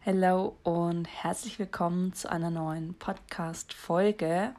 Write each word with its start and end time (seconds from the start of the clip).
Hello 0.00 0.56
und 0.62 1.06
herzlich 1.06 1.58
willkommen 1.58 2.14
zu 2.14 2.30
einer 2.30 2.48
neuen 2.48 2.94
Podcast-Folge. 2.94 4.54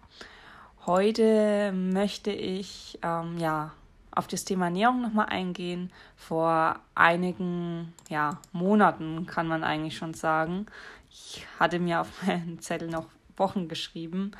Heute 0.85 1.71
möchte 1.73 2.29
ich 2.29 2.99
ähm, 3.01 3.39
ja, 3.39 3.71
auf 4.11 4.27
das 4.27 4.45
Thema 4.45 4.65
Ernährung 4.65 5.01
nochmal 5.01 5.29
eingehen. 5.29 5.91
Vor 6.15 6.79
einigen 6.93 7.95
ja, 8.09 8.39
Monaten 8.51 9.25
kann 9.25 9.47
man 9.47 9.63
eigentlich 9.63 9.97
schon 9.97 10.13
sagen. 10.13 10.67
Ich 11.09 11.47
hatte 11.59 11.79
mir 11.79 12.01
auf 12.01 12.09
meinen 12.27 12.59
Zettel 12.59 12.87
noch 12.87 13.07
Wochen 13.35 13.67
geschrieben, 13.67 14.33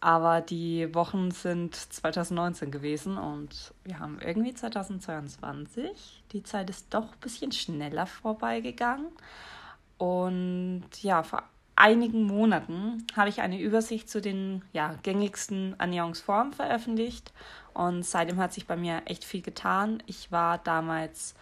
aber 0.00 0.40
die 0.40 0.94
Wochen 0.94 1.30
sind 1.30 1.74
2019 1.74 2.70
gewesen 2.70 3.18
und 3.18 3.74
wir 3.84 3.98
haben 3.98 4.20
irgendwie 4.20 4.54
2022. 4.54 6.22
Die 6.32 6.42
Zeit 6.42 6.70
ist 6.70 6.94
doch 6.94 7.12
ein 7.12 7.20
bisschen 7.20 7.50
schneller 7.52 8.06
vorbeigegangen. 8.06 9.08
Und 9.98 10.84
ja, 11.02 11.24
vor 11.24 11.42
einigen 11.74 12.22
Monaten 12.22 13.06
habe 13.16 13.28
ich 13.28 13.40
eine 13.40 13.60
Übersicht 13.60 14.08
zu 14.08 14.20
den 14.20 14.62
ja, 14.72 14.94
gängigsten 15.02 15.74
Ernährungsformen 15.78 16.52
veröffentlicht. 16.52 17.32
Und 17.74 18.04
seitdem 18.04 18.38
hat 18.38 18.52
sich 18.52 18.66
bei 18.66 18.76
mir 18.76 19.02
echt 19.06 19.24
viel 19.24 19.42
getan. 19.42 20.02
Ich 20.06 20.30
war 20.30 20.58
damals 20.58 21.34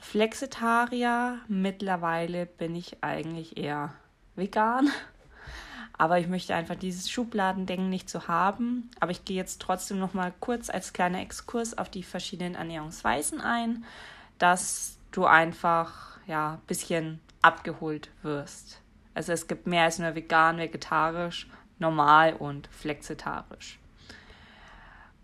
Flexitarier. 0.00 1.38
Mittlerweile 1.46 2.46
bin 2.46 2.74
ich 2.74 3.02
eigentlich 3.02 3.56
eher 3.56 3.92
vegan. 4.34 4.90
Aber 5.98 6.18
ich 6.18 6.28
möchte 6.28 6.54
einfach 6.54 6.74
dieses 6.74 7.10
Schubladendenken 7.10 7.88
nicht 7.88 8.10
so 8.10 8.28
haben. 8.28 8.90
Aber 9.00 9.12
ich 9.12 9.24
gehe 9.24 9.36
jetzt 9.36 9.60
trotzdem 9.60 9.98
noch 9.98 10.14
mal 10.14 10.32
kurz 10.40 10.68
als 10.68 10.92
kleiner 10.92 11.20
Exkurs 11.20 11.76
auf 11.76 11.88
die 11.88 12.02
verschiedenen 12.02 12.54
Ernährungsweisen 12.54 13.40
ein, 13.40 13.84
dass 14.38 14.98
du 15.12 15.24
einfach 15.24 16.18
ja 16.26 16.54
ein 16.54 16.66
bisschen 16.66 17.20
abgeholt 17.40 18.10
wirst. 18.22 18.80
Also 19.14 19.32
es 19.32 19.46
gibt 19.46 19.66
mehr 19.66 19.84
als 19.84 19.98
nur 19.98 20.14
vegan, 20.14 20.58
vegetarisch, 20.58 21.48
normal 21.78 22.34
und 22.34 22.66
flexitarisch. 22.68 23.78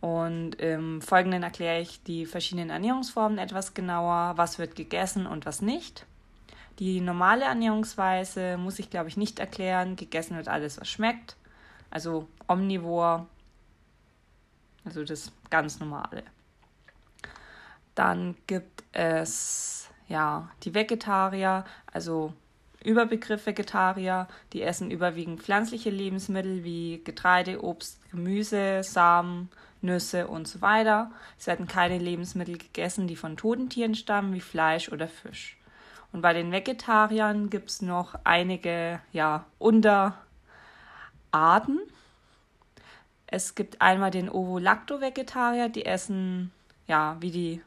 Und 0.01 0.57
im 0.57 1.01
Folgenden 1.01 1.43
erkläre 1.43 1.81
ich 1.81 2.03
die 2.03 2.27
verschiedenen 2.27 2.71
Ernährungsformen 2.71 3.39
etwas 3.39 3.75
genauer, 3.75 4.33
was 4.37 4.59
wird 4.59 4.75
gegessen 4.75 5.27
und 5.27 5.47
was 5.47 5.63
nicht. 5.63 6.07
Die 6.83 7.01
normale 7.01 7.45
Ernährungsweise 7.45 8.57
muss 8.59 8.81
ich, 8.81 8.91
glaube 8.91 9.09
ich, 9.09 9.17
nicht 9.17 9.39
erklären. 9.39 9.95
Gegessen 9.95 10.37
wird 10.37 10.49
alles, 10.49 10.81
was 10.81 10.91
schmeckt. 10.91 11.37
Also 11.91 12.27
omnivor, 12.49 13.29
also 14.85 15.05
das 15.05 15.31
ganz 15.49 15.79
normale. 15.79 16.25
Dann 17.95 18.35
gibt 18.49 18.83
es 18.91 19.91
ja 20.09 20.51
die 20.65 20.75
Vegetarier, 20.75 21.65
also 21.93 22.33
Überbegriff 22.83 23.47
Vegetarier, 23.47 24.27
die 24.53 24.63
essen 24.63 24.91
überwiegend 24.91 25.41
pflanzliche 25.41 25.91
Lebensmittel 25.91 26.65
wie 26.65 27.01
Getreide, 27.05 27.63
Obst, 27.63 28.01
Gemüse, 28.11 28.83
Samen, 28.83 29.51
Nüsse 29.83 30.27
und 30.27 30.49
so 30.49 30.61
weiter. 30.61 31.13
Es 31.39 31.47
werden 31.47 31.69
keine 31.69 31.99
Lebensmittel 31.99 32.59
gegessen, 32.59 33.07
die 33.07 33.15
von 33.15 33.37
toten 33.37 33.69
Tieren 33.69 33.95
stammen, 33.95 34.35
wie 34.35 34.41
Fleisch 34.41 34.91
oder 34.91 35.07
Fisch. 35.07 35.57
Und 36.13 36.21
bei 36.21 36.33
den 36.35 36.53
Vegetariern 36.53 37.49
gibt 37.49 37.71
es 37.71 37.83
noch 37.83 38.15
einige 38.25 39.01
ja, 39.13 39.47
Unterarten. 39.59 40.21
Es 43.27 43.55
gibt 43.55 43.81
einmal 43.81 44.11
den 44.11 44.29
Ovo-Lacto-Vegetarier, 44.29 45.71
die 45.71 45.87
essen 45.87 46.53
ja 46.87 47.17
wie 47.21 47.31
die 47.31 47.63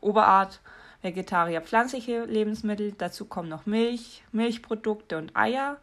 Oberart 0.00 0.60
Vegetarier 1.00 1.62
pflanzliche 1.62 2.24
Lebensmittel. 2.24 2.92
Dazu 2.92 3.24
kommen 3.24 3.48
noch 3.48 3.64
Milch, 3.64 4.22
Milchprodukte 4.32 5.16
und 5.16 5.34
Eier. 5.34 5.78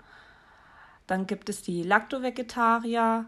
Dann 1.07 1.25
gibt 1.25 1.50
es 1.50 1.63
die 1.63 1.84
Lacto-Vegetarier, 1.84 3.25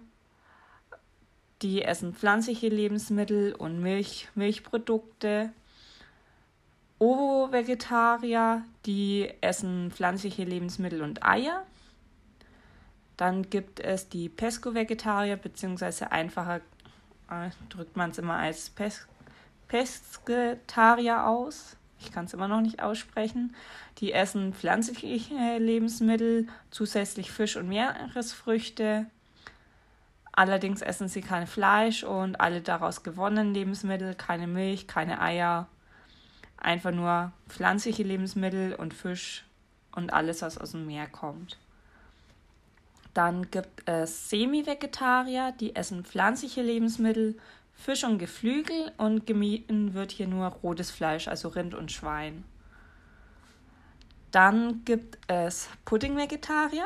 die 1.62 1.82
essen 1.82 2.14
pflanzliche 2.14 2.70
Lebensmittel 2.70 3.54
und 3.56 3.82
Milch, 3.82 4.30
Milchprodukte. 4.36 5.52
Ovo-Vegetarier, 7.00 8.64
die 8.86 9.32
essen 9.42 9.92
pflanzliche 9.92 10.44
Lebensmittel 10.44 11.02
und 11.02 11.24
Eier. 11.24 11.64
Dann 13.18 13.50
gibt 13.50 13.80
es 13.80 14.10
die 14.10 14.30
Pesco-Vegetarier, 14.30 15.38
beziehungsweise 15.38 16.12
einfacher 16.12 16.62
äh, 17.30 17.50
drückt 17.70 17.96
man 17.96 18.12
es 18.12 18.18
immer 18.18 18.36
als 18.36 18.70
Pes 18.70 19.08
Pesketarier 19.68 21.28
aus. 21.28 21.76
Ich 22.00 22.12
kann 22.12 22.26
es 22.26 22.34
immer 22.34 22.48
noch 22.48 22.62
nicht 22.62 22.82
aussprechen. 22.82 23.54
Die 23.98 24.14
essen 24.14 24.54
pflanzliche 24.54 25.58
Lebensmittel, 25.58 26.48
zusätzlich 26.72 27.32
Fisch 27.32 27.58
und 27.58 27.68
Meeresfrüchte. 27.68 29.08
Allerdings 30.32 30.82
essen 30.82 31.10
sie 31.10 31.22
kein 31.22 31.48
Fleisch 31.48 32.04
und 32.04 32.40
alle 32.40 32.62
daraus 32.62 33.04
gewonnenen 33.04 33.54
Lebensmittel, 33.54 34.16
keine 34.16 34.48
Milch, 34.48 34.88
keine 34.88 35.20
Eier, 35.20 35.68
einfach 36.58 36.92
nur 36.92 37.32
pflanzliche 37.48 38.04
Lebensmittel 38.04 38.74
und 38.76 38.94
Fisch 38.94 39.46
und 39.92 40.12
alles, 40.14 40.42
was 40.42 40.58
aus 40.58 40.72
dem 40.72 40.86
Meer 40.86 41.08
kommt. 41.08 41.58
Dann 43.14 43.50
gibt 43.50 43.88
es 43.90 44.30
Semi-Vegetarier, 44.30 45.54
die 45.60 45.76
essen 45.76 46.06
pflanzliche 46.06 46.62
Lebensmittel, 46.62 47.38
Fisch 47.74 48.04
und 48.04 48.18
Geflügel 48.18 48.92
und 48.98 49.26
gemieden 49.26 49.94
wird 49.94 50.12
hier 50.12 50.28
nur 50.28 50.48
rotes 50.48 50.92
Fleisch, 50.92 51.28
also 51.28 51.50
Rind 51.50 51.74
und 51.74 51.92
Schwein. 51.92 52.44
Dann 54.32 54.84
gibt 54.84 55.18
es 55.28 55.70
Pudding-Vegetarier, 55.86 56.86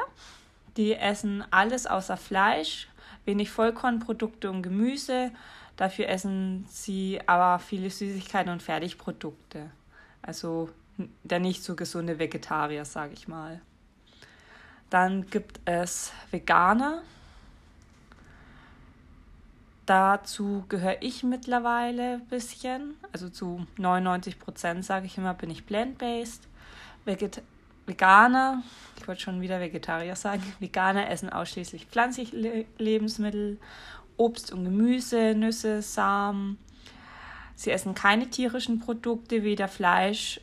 die 0.78 0.94
essen 0.94 1.44
alles 1.52 1.88
außer 1.88 2.18
Fleisch, 2.18 2.88
wenig 3.26 3.50
Vollkornprodukte 3.50 4.50
und 4.50 4.62
Gemüse, 4.62 5.32
Dafür 5.78 6.10
essen 6.10 6.66
sie 6.70 7.20
aber 7.26 7.60
viele 7.60 7.90
Süßigkeiten 7.90 8.52
und 8.52 8.62
Fertigprodukte. 8.62 9.72
Also 10.22 10.70
der 11.24 11.40
nicht 11.40 11.64
so 11.64 11.76
gesunde 11.76 12.20
Vegetarier, 12.20 12.86
sage 12.86 13.14
ich 13.14 13.28
mal. 13.28 13.62
Dann 14.90 15.26
gibt 15.28 15.60
es 15.66 16.12
Veganer. 16.32 17.02
Dazu 19.86 20.66
gehöre 20.70 21.02
ich 21.02 21.24
mittlerweile 21.24 22.16
ein 22.16 22.28
bisschen. 22.28 22.96
Also 23.12 23.30
zu 23.30 23.66
99 23.78 24.38
Prozent, 24.38 24.86
sage 24.86 25.06
ich 25.06 25.18
immer, 25.18 25.34
bin 25.34 25.50
ich 25.50 25.66
plant-based. 25.66 26.48
Veget 27.06 27.42
Veganer, 27.88 28.62
ich 29.00 29.08
wollte 29.08 29.22
schon 29.22 29.42
wieder 29.42 29.60
Vegetarier 29.60 30.16
sagen, 30.16 30.44
Veganer 30.60 31.10
essen 31.10 31.30
ausschließlich 31.30 31.88
pflanzliche 31.88 32.66
Lebensmittel 32.78 33.58
Obst 34.22 34.54
und 34.54 34.66
Gemüse, 34.66 35.34
Nüsse, 35.34 35.82
Samen. 35.82 36.60
Sie 37.56 37.72
essen 37.72 37.96
keine 37.96 38.30
tierischen 38.30 38.80
Produkte, 38.80 39.42
weder 39.42 39.68
Fleisch 39.68 40.40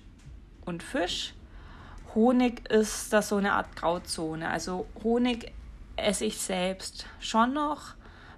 und 0.65 0.83
Fisch. 0.83 1.34
Honig 2.12 2.69
ist 2.71 3.12
da 3.12 3.22
so 3.22 3.37
eine 3.37 3.53
Art 3.53 3.77
Grauzone. 3.77 4.50
Also 4.50 4.87
Honig 5.05 5.53
esse 5.94 6.25
ich 6.25 6.38
selbst 6.38 7.06
schon 7.21 7.53
noch. 7.53 7.94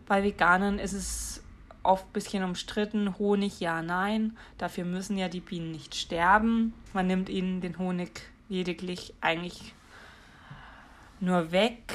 Bei 0.06 0.22
Veganern 0.22 0.78
ist 0.78 0.92
es 0.92 1.42
oft 1.82 2.06
ein 2.06 2.12
bisschen 2.12 2.44
umstritten. 2.44 3.18
Honig 3.18 3.60
ja, 3.60 3.80
nein. 3.80 4.36
Dafür 4.58 4.84
müssen 4.84 5.16
ja 5.16 5.28
die 5.28 5.40
Bienen 5.40 5.72
nicht 5.72 5.94
sterben. 5.94 6.74
Man 6.92 7.06
nimmt 7.06 7.30
ihnen 7.30 7.62
den 7.62 7.78
Honig 7.78 8.28
lediglich 8.50 9.14
eigentlich 9.22 9.74
nur 11.18 11.50
weg. 11.50 11.94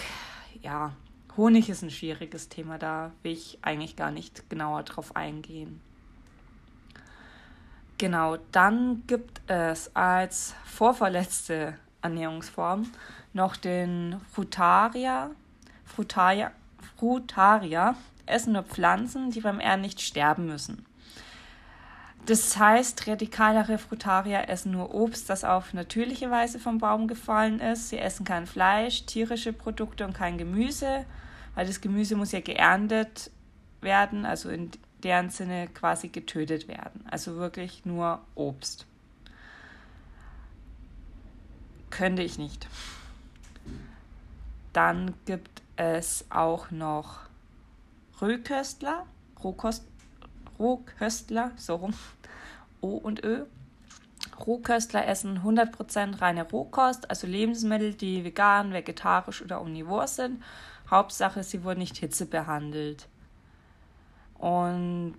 Ja, 0.64 0.94
Honig 1.38 1.70
ist 1.70 1.82
ein 1.82 1.92
schwieriges 1.92 2.48
Thema, 2.48 2.78
da 2.78 3.12
will 3.22 3.34
ich 3.34 3.60
eigentlich 3.62 3.98
gar 3.98 4.12
nicht 4.12 4.50
genauer 4.50 4.84
drauf 4.84 5.16
eingehen. 5.16 5.82
Genau, 7.98 8.38
dann 8.52 9.04
gibt 9.08 9.42
es 9.48 9.94
als 9.96 10.54
vorverletzte 10.66 11.78
Ernährungsform 12.02 12.90
noch 13.34 13.58
den 13.58 14.22
Frutaria. 14.32 15.32
Frutaria, 15.86 16.52
Frutaria 16.98 17.96
essen 18.26 18.54
nur 18.54 18.64
Pflanzen, 18.64 19.32
die 19.32 19.42
beim 19.42 19.60
Ernten 19.60 19.82
nicht 19.82 20.02
sterben 20.02 20.46
müssen. 20.46 20.86
Das 22.26 22.58
heißt, 22.58 23.08
radikalere 23.08 23.78
Frutarier 23.78 24.50
essen 24.50 24.72
nur 24.72 24.94
Obst, 24.94 25.30
das 25.30 25.44
auf 25.44 25.74
natürliche 25.74 26.32
Weise 26.32 26.60
vom 26.60 26.80
Baum 26.80 27.08
gefallen 27.08 27.60
ist. 27.60 27.90
Sie 27.90 28.00
essen 28.00 28.26
kein 28.26 28.48
Fleisch, 28.48 29.06
tierische 29.06 29.54
Produkte 29.54 30.06
und 30.06 30.14
kein 30.14 30.38
Gemüse 30.38 31.06
weil 31.56 31.66
das 31.66 31.82
Gemüse 31.82 32.16
muss 32.16 32.32
ja 32.32 32.42
geerntet 32.42 33.32
werden, 33.82 34.26
also 34.26 34.50
in 34.50 34.72
deren 35.04 35.30
Sinne 35.30 35.68
quasi 35.68 36.10
getötet 36.10 36.68
werden. 36.68 37.06
Also 37.10 37.36
wirklich 37.38 37.86
nur 37.86 38.22
Obst. 38.36 38.86
Könnte 41.90 42.24
ich 42.24 42.38
nicht. 42.38 42.68
Dann 44.74 45.14
gibt 45.26 45.62
es 45.78 46.26
auch 46.30 46.72
noch 46.72 47.20
Rohköstler. 48.22 49.06
Rohkost, 49.44 49.86
Rohköstler, 50.60 51.52
so 51.56 51.76
rum, 51.76 51.94
O 52.82 52.98
und 52.98 53.24
Ö. 53.24 53.46
Rohköstler 54.46 55.08
essen 55.08 55.40
100% 55.44 56.20
reine 56.20 56.50
Rohkost, 56.50 57.10
also 57.10 57.28
Lebensmittel, 57.28 57.94
die 57.94 58.24
vegan, 58.24 58.74
vegetarisch 58.74 59.42
oder 59.42 59.62
omnivor 59.62 60.08
sind. 60.08 60.44
Hauptsache, 60.90 61.44
sie 61.44 61.64
wurden 61.64 61.80
nicht 61.80 61.98
hitzebehandelt. 61.98 63.08
Und 64.38 65.18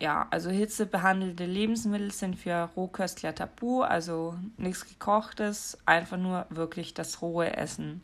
ja, 0.00 0.26
also 0.30 0.50
hitzebehandelte 0.50 1.46
Lebensmittel 1.46 2.10
sind 2.10 2.36
für 2.36 2.68
Rohköstler 2.76 3.34
tabu, 3.34 3.82
also 3.82 4.36
nichts 4.56 4.86
gekochtes, 4.86 5.78
einfach 5.86 6.16
nur 6.18 6.46
wirklich 6.50 6.94
das 6.94 7.22
rohe 7.22 7.56
Essen. 7.56 8.02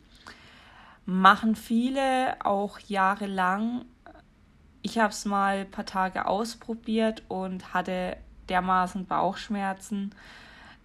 Machen 1.05 1.55
viele 1.55 2.43
auch 2.45 2.79
jahrelang. 2.79 3.85
Ich 4.81 4.97
habe 4.97 5.11
es 5.11 5.25
mal 5.25 5.59
ein 5.59 5.71
paar 5.71 5.85
Tage 5.85 6.25
ausprobiert 6.25 7.23
und 7.27 7.73
hatte 7.73 8.17
dermaßen 8.49 9.05
Bauchschmerzen. 9.05 10.15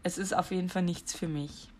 Es 0.02 0.18
ist 0.18 0.34
auf 0.34 0.50
jeden 0.50 0.68
Fall 0.68 0.82
nichts 0.82 1.14
für 1.14 1.28
mich. 1.28 1.70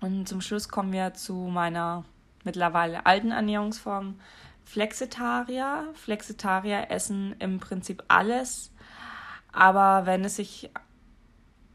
Und 0.00 0.28
zum 0.28 0.40
Schluss 0.40 0.68
kommen 0.68 0.92
wir 0.92 1.14
zu 1.14 1.34
meiner 1.34 2.04
mittlerweile 2.44 3.06
alten 3.06 3.30
Ernährungsform 3.30 4.20
Flexitarier. 4.64 5.88
Flexitarier 5.94 6.90
essen 6.90 7.34
im 7.38 7.58
Prinzip 7.58 8.04
alles, 8.08 8.72
aber 9.52 10.06
wenn 10.06 10.24
es 10.24 10.36
sich 10.36 10.70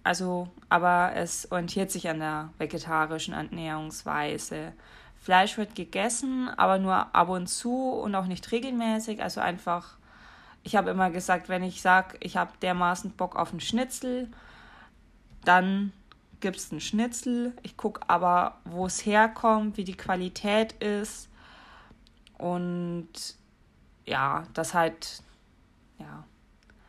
also, 0.06 0.48
aber 0.70 1.14
es 1.16 1.52
orientiert 1.52 1.90
sich 1.90 2.08
an 2.08 2.20
der 2.20 2.50
vegetarischen 2.60 3.34
Ernährungsweise. 3.34 4.74
Fleisch 5.18 5.58
wird 5.58 5.74
gegessen, 5.74 6.48
aber 6.48 6.78
nur 6.78 7.16
ab 7.16 7.30
und 7.30 7.48
zu 7.48 7.90
und 7.90 8.14
auch 8.14 8.28
nicht 8.28 8.52
regelmäßig. 8.52 9.24
Also 9.24 9.42
einfach, 9.42 9.98
ich 10.62 10.76
habe 10.76 10.92
immer 10.92 11.10
gesagt, 11.10 11.50
wenn 11.50 11.64
ich 11.64 11.82
sage, 11.82 12.18
ich 12.20 12.38
habe 12.38 12.52
dermaßen 12.62 13.14
Bock 13.14 13.36
auf 13.36 13.50
einen 13.50 13.62
Schnitzel, 13.62 14.30
dann 15.44 15.92
gibt 16.45 16.57
es 16.57 16.69
einen 16.69 16.80
Schnitzel. 16.80 17.53
Ich 17.63 17.75
gucke 17.75 18.07
aber, 18.07 18.59
wo 18.65 18.86
es 18.86 19.03
herkommt, 19.03 19.77
wie 19.77 19.83
die 19.83 19.97
Qualität 19.97 20.74
ist. 20.74 21.27
Und 22.38 23.09
ja, 24.06 24.44
das 24.53 24.75
halt, 24.75 25.24
ja, 25.97 26.24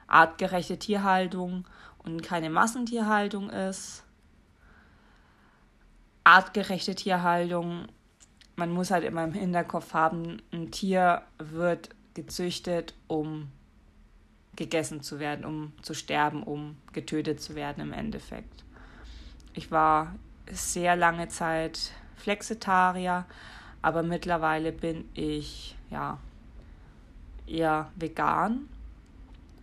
artgerechte 0.09 0.79
Tierhaltung 0.79 1.67
und 2.05 2.23
keine 2.23 2.51
Massentierhaltung 2.51 3.49
ist. 3.49 4.05
Artgerechte 6.23 6.95
Tierhaltung, 6.95 7.87
man 8.57 8.71
muss 8.71 8.91
halt 8.91 9.05
immer 9.05 9.25
im 9.25 9.33
Hinterkopf 9.33 9.95
haben, 9.95 10.43
ein 10.53 10.71
Tier 10.71 11.23
wird 11.39 11.89
gezüchtet, 12.13 12.93
um 13.07 13.51
gegessen 14.55 15.01
zu 15.01 15.19
werden, 15.19 15.47
um 15.47 15.73
zu 15.81 15.95
sterben, 15.95 16.43
um 16.43 16.77
getötet 16.93 17.41
zu 17.41 17.55
werden 17.55 17.81
im 17.81 17.95
Endeffekt. 17.95 18.66
Ich 19.57 19.71
war 19.71 20.15
sehr 20.51 20.97
lange 20.97 21.29
Zeit 21.29 21.93
Flexitarier, 22.17 23.25
aber 23.81 24.03
mittlerweile 24.03 24.71
bin 24.71 25.09
ich 25.15 25.75
ja 25.91 26.19
eher 27.47 27.91
vegan 27.97 28.69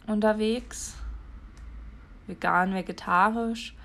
unterwegs. 0.08 0.96
Vegan, 2.26 2.74
vegetarisch. 2.74 3.76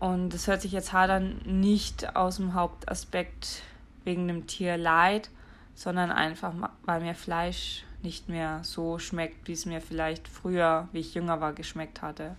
Und 0.00 0.34
das 0.34 0.48
hört 0.48 0.60
sich 0.60 0.72
jetzt 0.72 0.92
hart 0.92 1.08
an, 1.10 1.40
nicht 1.46 2.14
aus 2.14 2.36
dem 2.36 2.52
Hauptaspekt 2.52 3.62
wegen 4.04 4.28
dem 4.28 4.46
Tierleid, 4.46 5.30
sondern 5.74 6.12
einfach, 6.12 6.52
weil 6.82 7.00
mir 7.00 7.14
Fleisch 7.14 7.84
nicht 8.02 8.28
mehr 8.28 8.62
so 8.64 8.98
schmeckt, 8.98 9.48
wie 9.48 9.52
es 9.52 9.64
mir 9.64 9.80
vielleicht 9.80 10.28
früher, 10.28 10.88
wie 10.92 11.00
ich 11.00 11.14
jünger 11.14 11.40
war, 11.40 11.54
geschmeckt 11.54 12.02
hatte. 12.02 12.36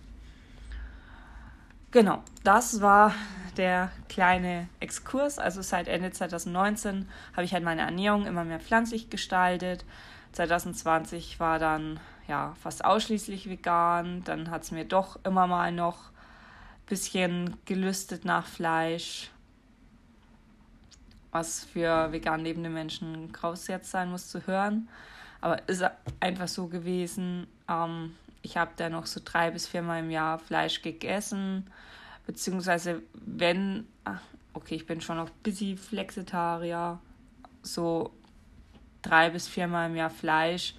Genau, 1.90 2.22
das 2.44 2.80
war 2.80 3.14
der 3.56 3.90
kleine 4.08 4.68
Exkurs. 4.80 5.38
Also 5.38 5.62
seit 5.62 5.88
Ende 5.88 6.10
2019 6.10 7.08
habe 7.32 7.44
ich 7.44 7.52
halt 7.52 7.64
meine 7.64 7.82
Ernährung 7.82 8.26
immer 8.26 8.44
mehr 8.44 8.60
pflanzlich 8.60 9.08
gestaltet. 9.08 9.84
2020 10.32 11.40
war 11.40 11.58
dann 11.58 11.98
ja 12.28 12.54
fast 12.60 12.84
ausschließlich 12.84 13.48
vegan. 13.48 14.22
Dann 14.24 14.50
hat 14.50 14.64
es 14.64 14.70
mir 14.70 14.84
doch 14.84 15.18
immer 15.24 15.46
mal 15.46 15.72
noch 15.72 16.10
ein 16.10 16.86
bisschen 16.88 17.56
gelüstet 17.64 18.24
nach 18.24 18.46
Fleisch. 18.46 19.30
Was 21.30 21.64
für 21.64 22.12
vegan 22.12 22.40
lebende 22.40 22.70
Menschen 22.70 23.32
graus 23.32 23.68
jetzt 23.68 23.90
sein 23.90 24.10
muss 24.10 24.28
zu 24.28 24.46
hören. 24.46 24.88
Aber 25.40 25.66
ist 25.68 25.84
einfach 26.20 26.48
so 26.48 26.66
gewesen. 26.66 27.46
Ähm, 27.68 28.14
ich 28.46 28.56
habe 28.56 28.70
da 28.76 28.88
noch 28.88 29.06
so 29.06 29.20
drei 29.24 29.50
bis 29.50 29.66
viermal 29.66 30.04
im 30.04 30.10
Jahr 30.10 30.38
Fleisch 30.38 30.80
gegessen. 30.80 31.68
Beziehungsweise, 32.26 33.02
wenn, 33.12 33.88
ach, 34.04 34.20
okay, 34.54 34.76
ich 34.76 34.86
bin 34.86 35.00
schon 35.00 35.16
noch 35.16 35.30
busy 35.42 35.76
Flexitarier, 35.76 37.00
so 37.62 38.12
drei 39.02 39.30
bis 39.30 39.48
viermal 39.48 39.90
im 39.90 39.96
Jahr 39.96 40.10
Fleisch, 40.10 40.76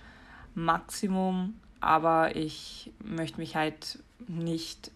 Maximum. 0.55 1.59
Aber 1.81 2.37
ich 2.37 2.93
möchte 3.03 3.37
mich 3.37 3.57
halt 3.57 3.99
nicht 4.29 4.91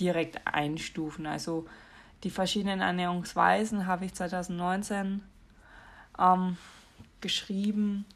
direkt 0.00 0.46
einstufen. 0.46 1.26
Also 1.26 1.66
die 2.22 2.30
verschiedenen 2.30 2.80
Ernährungsweisen 2.80 3.86
habe 3.86 4.06
ich 4.06 4.14
2019 4.14 5.22
ähm, 6.18 6.56
geschrieben 7.20 8.06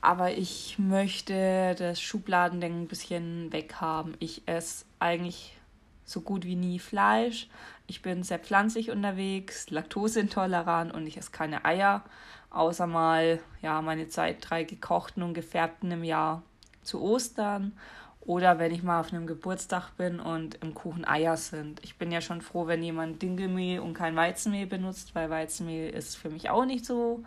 aber 0.00 0.32
ich 0.32 0.78
möchte 0.78 1.74
das 1.78 2.00
Schubladendenken 2.00 2.82
ein 2.82 2.88
bisschen 2.88 3.52
weghaben. 3.52 4.16
Ich 4.18 4.42
esse 4.46 4.84
eigentlich 4.98 5.56
so 6.04 6.20
gut 6.20 6.44
wie 6.44 6.56
nie 6.56 6.78
Fleisch. 6.78 7.48
Ich 7.86 8.02
bin 8.02 8.22
sehr 8.22 8.38
pflanzlich 8.38 8.90
unterwegs, 8.90 9.70
laktoseintolerant 9.70 10.92
und 10.92 11.06
ich 11.06 11.16
esse 11.16 11.30
keine 11.30 11.64
Eier, 11.64 12.04
außer 12.50 12.86
mal 12.86 13.40
ja 13.62 13.80
meine 13.82 14.08
Zeit 14.08 14.38
drei 14.40 14.64
gekochten 14.64 15.22
und 15.22 15.34
gefärbten 15.34 15.90
im 15.90 16.04
Jahr 16.04 16.42
zu 16.82 17.00
Ostern 17.00 17.72
oder 18.20 18.58
wenn 18.58 18.72
ich 18.72 18.82
mal 18.82 19.00
auf 19.00 19.12
einem 19.12 19.26
Geburtstag 19.26 19.96
bin 19.96 20.20
und 20.20 20.56
im 20.56 20.74
Kuchen 20.74 21.04
Eier 21.04 21.36
sind. 21.36 21.80
Ich 21.82 21.96
bin 21.96 22.12
ja 22.12 22.20
schon 22.20 22.42
froh, 22.42 22.66
wenn 22.66 22.82
jemand 22.82 23.22
Dinkelmehl 23.22 23.80
und 23.80 23.94
kein 23.94 24.16
Weizenmehl 24.16 24.66
benutzt, 24.66 25.14
weil 25.14 25.30
Weizenmehl 25.30 25.90
ist 25.90 26.16
für 26.16 26.30
mich 26.30 26.50
auch 26.50 26.64
nicht 26.64 26.84
so 26.84 27.24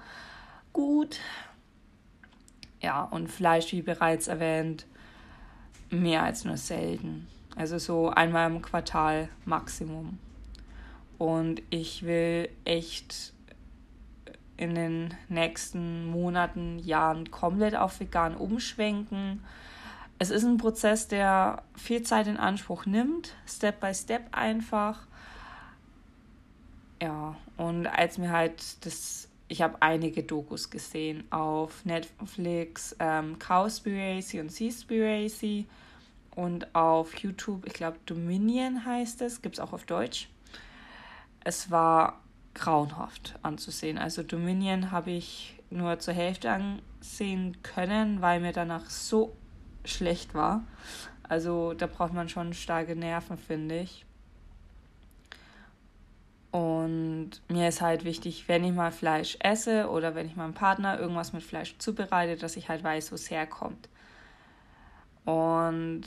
gut. 0.71 1.19
Ja, 2.83 3.03
und 3.03 3.29
Fleisch, 3.29 3.71
wie 3.71 3.81
bereits 3.81 4.27
erwähnt, 4.27 4.85
mehr 5.89 6.23
als 6.23 6.43
nur 6.43 6.57
selten. 6.57 7.27
Also 7.55 7.77
so 7.77 8.09
einmal 8.09 8.51
im 8.51 8.61
Quartal 8.61 9.29
Maximum. 9.45 10.19
Und 11.17 11.61
ich 11.69 12.03
will 12.03 12.49
echt 12.65 13.33
in 14.57 14.75
den 14.75 15.13
nächsten 15.29 16.07
Monaten, 16.07 16.77
Jahren 16.79 17.31
komplett 17.31 17.75
auf 17.75 17.99
vegan 18.01 18.35
umschwenken. 18.35 19.43
Es 20.19 20.29
ist 20.29 20.43
ein 20.43 20.57
Prozess, 20.57 21.07
der 21.07 21.63
viel 21.75 22.03
Zeit 22.03 22.27
in 22.27 22.37
Anspruch 22.37 22.85
nimmt, 22.85 23.35
Step 23.47 23.79
by 23.79 23.93
Step 23.93 24.23
einfach. 24.31 25.07
Ja, 27.01 27.35
und 27.55 27.87
als 27.87 28.17
mir 28.17 28.31
halt 28.31 28.85
das 28.85 29.29
ich 29.53 29.61
habe 29.61 29.79
einige 29.81 30.23
Dokus 30.23 30.71
gesehen 30.71 31.31
auf 31.31 31.85
Netflix, 31.85 32.95
ähm, 32.97 33.37
Cowspiracy 33.37 34.39
und 34.39 34.51
Seaspiracy 34.51 35.67
und 36.35 36.73
auf 36.73 37.15
YouTube, 37.19 37.67
ich 37.67 37.73
glaube 37.73 37.99
Dominion 38.07 38.83
heißt 38.83 39.21
es, 39.21 39.43
gibt 39.43 39.57
es 39.57 39.59
auch 39.59 39.71
auf 39.71 39.85
Deutsch. 39.85 40.27
Es 41.43 41.69
war 41.69 42.19
grauenhaft 42.55 43.37
anzusehen. 43.43 43.99
Also 43.99 44.23
Dominion 44.23 44.89
habe 44.89 45.11
ich 45.11 45.59
nur 45.69 45.99
zur 45.99 46.15
Hälfte 46.15 46.49
ansehen 46.49 47.61
können, 47.61 48.23
weil 48.23 48.39
mir 48.39 48.53
danach 48.53 48.89
so 48.89 49.35
schlecht 49.85 50.33
war. 50.33 50.63
Also 51.21 51.75
da 51.75 51.85
braucht 51.85 52.13
man 52.13 52.27
schon 52.27 52.55
starke 52.55 52.95
Nerven, 52.95 53.37
finde 53.37 53.81
ich. 53.81 54.03
Und 56.53 57.41
mir 57.47 57.67
ist 57.67 57.81
halt 57.81 58.05
wichtig, 58.05 58.47
wenn 58.47 58.63
ich 58.63 58.73
mal 58.73 58.91
Fleisch 58.91 59.37
esse 59.39 59.89
oder 59.89 60.13
wenn 60.13 60.27
ich 60.27 60.35
meinem 60.35 60.53
Partner 60.53 60.99
irgendwas 60.99 61.33
mit 61.33 61.41
Fleisch 61.41 61.75
zubereite, 61.79 62.35
dass 62.35 62.57
ich 62.57 62.69
halt 62.69 62.83
weiß, 62.83 63.11
wo 63.11 63.15
es 63.15 63.31
herkommt. 63.31 63.89
Und 65.25 66.03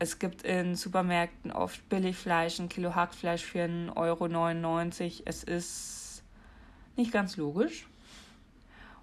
es 0.00 0.18
gibt 0.18 0.42
in 0.42 0.74
Supermärkten 0.74 1.52
oft 1.52 1.88
Billigfleisch, 1.88 2.58
ein 2.58 2.68
Kilo 2.68 2.96
Hackfleisch 2.96 3.44
für 3.44 3.60
1,99 3.60 3.94
Euro. 3.94 5.22
Es 5.26 5.44
ist 5.44 6.24
nicht 6.96 7.12
ganz 7.12 7.36
logisch. 7.36 7.86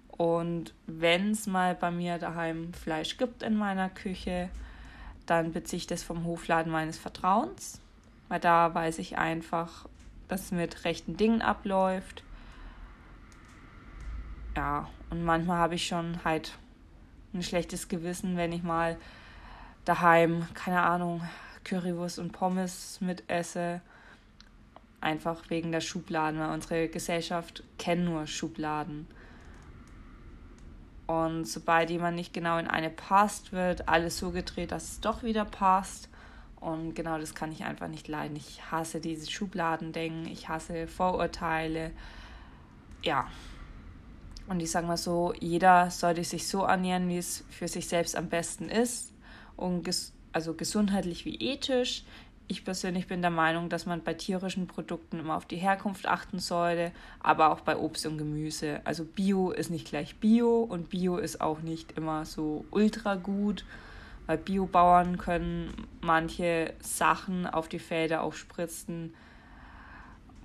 Und 0.08 0.74
wenn 0.86 1.30
es 1.30 1.46
mal 1.46 1.74
bei 1.74 1.90
mir 1.90 2.18
daheim 2.18 2.74
Fleisch 2.74 3.16
gibt 3.16 3.42
in 3.42 3.56
meiner 3.56 3.88
Küche, 3.88 4.50
dann 5.24 5.52
beziehe 5.52 5.78
ich 5.78 5.86
das 5.86 6.02
vom 6.02 6.26
Hofladen 6.26 6.70
meines 6.70 6.98
Vertrauens. 6.98 7.80
Weil 8.28 8.40
da 8.40 8.74
weiß 8.74 8.98
ich 8.98 9.16
einfach, 9.16 9.88
es 10.28 10.50
mit 10.50 10.84
rechten 10.84 11.16
Dingen 11.16 11.42
abläuft. 11.42 12.24
ja, 14.56 14.88
und 15.10 15.24
manchmal 15.24 15.58
habe 15.58 15.74
ich 15.74 15.86
schon 15.86 16.24
halt 16.24 16.56
ein 17.32 17.42
schlechtes 17.42 17.88
Gewissen, 17.88 18.36
wenn 18.36 18.52
ich 18.52 18.62
mal 18.62 18.96
daheim, 19.84 20.46
keine 20.54 20.82
Ahnung, 20.82 21.22
Currywurst 21.64 22.18
und 22.18 22.32
Pommes 22.32 23.00
mit 23.00 23.24
esse. 23.28 23.80
Einfach 25.00 25.50
wegen 25.50 25.72
der 25.72 25.80
Schubladen, 25.80 26.40
weil 26.40 26.50
unsere 26.50 26.88
Gesellschaft 26.88 27.62
kennt 27.78 28.04
nur 28.04 28.26
Schubladen. 28.26 29.06
Und 31.06 31.44
sobald 31.44 31.90
jemand 31.90 32.16
nicht 32.16 32.32
genau 32.32 32.56
in 32.56 32.66
eine 32.66 32.88
passt, 32.88 33.52
wird 33.52 33.88
alles 33.88 34.18
so 34.18 34.30
gedreht, 34.30 34.72
dass 34.72 34.92
es 34.92 35.00
doch 35.00 35.22
wieder 35.22 35.44
passt. 35.44 36.08
Und 36.64 36.94
genau 36.94 37.18
das 37.18 37.34
kann 37.34 37.52
ich 37.52 37.64
einfach 37.64 37.88
nicht 37.88 38.08
leiden. 38.08 38.36
Ich 38.36 38.70
hasse 38.70 38.98
diese 38.98 39.30
Schubladendenken, 39.30 40.26
ich 40.26 40.48
hasse 40.48 40.86
Vorurteile. 40.86 41.90
Ja. 43.02 43.28
Und 44.46 44.60
ich 44.60 44.70
sage 44.70 44.86
mal 44.86 44.96
so, 44.96 45.34
jeder 45.38 45.90
sollte 45.90 46.24
sich 46.24 46.48
so 46.48 46.62
ernähren, 46.62 47.06
wie 47.10 47.18
es 47.18 47.44
für 47.50 47.68
sich 47.68 47.86
selbst 47.86 48.16
am 48.16 48.30
besten 48.30 48.70
ist. 48.70 49.12
Und 49.56 49.84
ges 49.84 50.14
also 50.32 50.54
gesundheitlich 50.54 51.26
wie 51.26 51.36
ethisch. 51.36 52.04
Ich 52.48 52.64
persönlich 52.64 53.06
bin 53.08 53.20
der 53.20 53.30
Meinung, 53.30 53.68
dass 53.68 53.84
man 53.84 54.02
bei 54.02 54.14
tierischen 54.14 54.66
Produkten 54.66 55.20
immer 55.20 55.36
auf 55.36 55.46
die 55.46 55.56
Herkunft 55.56 56.06
achten 56.06 56.38
sollte, 56.38 56.92
aber 57.20 57.52
auch 57.52 57.60
bei 57.60 57.76
Obst 57.76 58.06
und 58.06 58.16
Gemüse. 58.16 58.80
Also 58.84 59.04
Bio 59.04 59.50
ist 59.50 59.70
nicht 59.70 59.88
gleich 59.88 60.16
Bio 60.16 60.62
und 60.62 60.88
Bio 60.88 61.18
ist 61.18 61.42
auch 61.42 61.60
nicht 61.60 61.92
immer 61.98 62.24
so 62.24 62.64
ultra 62.70 63.16
gut, 63.16 63.64
weil 64.26 64.38
Biobauern 64.38 65.18
können 65.18 65.86
manche 66.00 66.72
Sachen 66.80 67.46
auf 67.46 67.68
die 67.68 67.78
Felder 67.78 68.22
aufspritzen, 68.22 69.14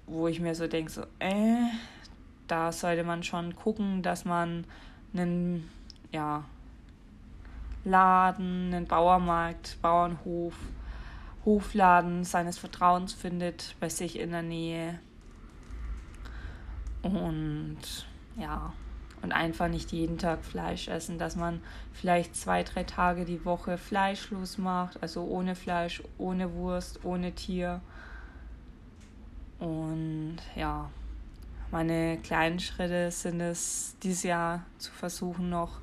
wo 0.05 0.27
ich 0.27 0.39
mir 0.39 0.55
so 0.55 0.67
denke, 0.67 0.91
so, 0.91 1.03
äh, 1.19 1.69
da 2.47 2.71
sollte 2.71 3.03
man 3.03 3.23
schon 3.23 3.55
gucken, 3.55 4.01
dass 4.01 4.25
man 4.25 4.65
einen, 5.13 5.69
ja, 6.11 6.43
Laden, 7.85 8.73
einen 8.73 8.87
Bauermarkt, 8.87 9.77
Bauernhof, 9.81 10.53
Hofladen 11.45 12.25
seines 12.25 12.57
Vertrauens 12.57 13.13
findet 13.13 13.75
bei 13.79 13.87
sich 13.87 14.19
in 14.19 14.31
der 14.31 14.41
Nähe. 14.41 14.99
Und 17.01 17.77
ja, 18.35 18.73
und 19.21 19.31
einfach 19.31 19.67
nicht 19.67 19.91
jeden 19.91 20.17
Tag 20.17 20.43
Fleisch 20.43 20.87
essen, 20.87 21.19
dass 21.19 21.35
man 21.35 21.61
vielleicht 21.93 22.35
zwei, 22.35 22.63
drei 22.63 22.83
Tage 22.83 23.25
die 23.25 23.43
Woche 23.45 23.77
fleischlos 23.77 24.57
macht, 24.57 25.01
also 25.01 25.23
ohne 25.23 25.55
Fleisch, 25.55 26.01
ohne 26.17 26.53
Wurst, 26.53 27.03
ohne 27.03 27.33
Tier. 27.33 27.81
Und 29.59 30.37
ja, 30.55 30.89
meine 31.71 32.17
kleinen 32.17 32.59
Schritte 32.59 33.11
sind 33.11 33.41
es, 33.41 33.95
dieses 34.01 34.23
Jahr 34.23 34.63
zu 34.77 34.91
versuchen, 34.91 35.49
noch 35.49 35.81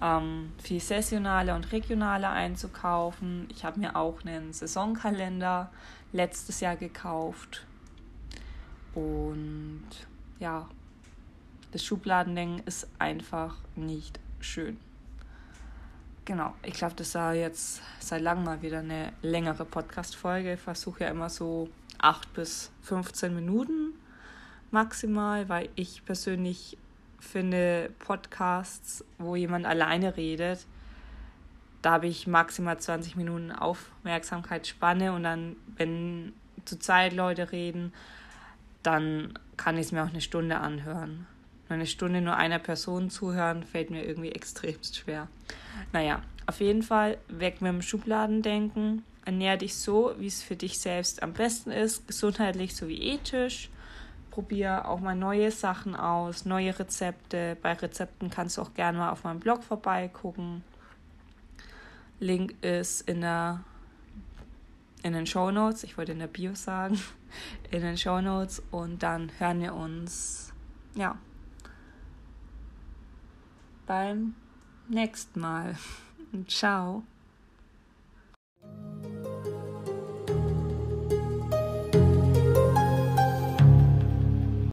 ähm, 0.00 0.52
viel 0.62 0.80
saisonale 0.80 1.54
und 1.54 1.70
regionale 1.72 2.28
einzukaufen. 2.28 3.48
Ich 3.50 3.64
habe 3.64 3.80
mir 3.80 3.96
auch 3.96 4.24
einen 4.24 4.52
Saisonkalender 4.52 5.70
letztes 6.12 6.60
Jahr 6.60 6.76
gekauft. 6.76 7.66
Und 8.94 9.84
ja, 10.40 10.68
das 11.72 11.84
Schubladendenken 11.84 12.66
ist 12.66 12.88
einfach 12.98 13.56
nicht 13.76 14.18
schön. 14.40 14.78
Genau, 16.24 16.54
ich 16.62 16.74
glaube, 16.74 16.94
das 16.96 17.14
war 17.14 17.34
jetzt 17.34 17.80
seit 18.00 18.20
langem 18.20 18.44
mal 18.44 18.60
wieder 18.60 18.80
eine 18.80 19.12
längere 19.22 19.64
Podcast-Folge. 19.64 20.54
Ich 20.54 20.60
versuche 20.60 21.04
ja 21.04 21.10
immer 21.10 21.30
so 21.30 21.70
8 21.98 22.32
bis 22.34 22.70
15 22.82 23.34
Minuten 23.34 23.94
maximal, 24.70 25.48
weil 25.48 25.70
ich 25.74 26.04
persönlich 26.04 26.76
finde 27.18 27.90
Podcasts, 27.98 29.04
wo 29.18 29.36
jemand 29.36 29.66
alleine 29.66 30.16
redet, 30.16 30.66
da 31.82 31.92
habe 31.92 32.06
ich 32.06 32.26
maximal 32.26 32.78
20 32.78 33.16
Minuten 33.16 33.52
Aufmerksamkeitsspanne 33.52 35.12
und 35.12 35.22
dann, 35.22 35.56
wenn 35.76 36.32
zu 36.64 36.78
Zeit 36.78 37.12
Leute 37.12 37.52
reden, 37.52 37.92
dann 38.82 39.34
kann 39.56 39.76
ich 39.76 39.86
es 39.86 39.92
mir 39.92 40.02
auch 40.02 40.10
eine 40.10 40.20
Stunde 40.20 40.58
anhören. 40.58 41.26
Eine 41.68 41.86
Stunde 41.86 42.20
nur 42.20 42.36
einer 42.36 42.58
Person 42.58 43.10
zuhören, 43.10 43.62
fällt 43.62 43.90
mir 43.90 44.04
irgendwie 44.04 44.32
extremst 44.32 44.96
schwer. 44.96 45.28
Naja, 45.92 46.22
auf 46.46 46.60
jeden 46.60 46.82
Fall 46.82 47.18
weg 47.28 47.60
mit 47.60 47.72
dem 47.72 47.82
Schubladendenken. 47.82 49.04
Ernähr 49.24 49.58
dich 49.58 49.76
so, 49.76 50.14
wie 50.18 50.26
es 50.26 50.42
für 50.42 50.56
dich 50.56 50.78
selbst 50.78 51.22
am 51.22 51.34
besten 51.34 51.70
ist, 51.70 52.06
gesundheitlich 52.06 52.74
sowie 52.74 52.98
ethisch 52.98 53.68
probiere 54.38 54.86
auch 54.86 55.00
mal 55.00 55.16
neue 55.16 55.50
Sachen 55.50 55.96
aus, 55.96 56.44
neue 56.44 56.78
Rezepte. 56.78 57.56
Bei 57.60 57.72
Rezepten 57.72 58.30
kannst 58.30 58.56
du 58.56 58.62
auch 58.62 58.72
gerne 58.72 58.98
mal 58.98 59.10
auf 59.10 59.24
meinem 59.24 59.40
Blog 59.40 59.64
vorbeigucken. 59.64 60.62
Link 62.20 62.54
ist 62.62 63.00
in 63.08 63.20
der 63.20 63.64
in 65.02 65.12
den 65.12 65.26
Show 65.26 65.50
Notes. 65.50 65.82
Ich 65.82 65.98
wollte 65.98 66.12
in 66.12 66.20
der 66.20 66.28
Bio 66.28 66.54
sagen, 66.54 67.00
in 67.72 67.82
den 67.82 67.98
Show 67.98 68.20
Notes 68.20 68.62
und 68.70 69.02
dann 69.02 69.32
hören 69.38 69.60
wir 69.60 69.74
uns 69.74 70.52
ja 70.94 71.18
beim 73.88 74.34
nächsten 74.88 75.40
Mal. 75.40 75.76
Ciao. 76.46 77.02